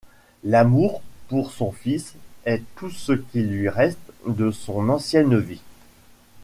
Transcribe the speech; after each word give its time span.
L'amour 0.43 0.99
pour 1.27 1.51
son 1.51 1.71
fils 1.71 2.15
est 2.45 2.63
tout 2.75 2.89
ce 2.89 3.11
qui 3.11 3.41
lui 3.43 3.69
reste 3.69 3.99
de 4.27 4.49
son 4.49 4.89
ancienne 4.89 5.37
vie. 5.37 5.61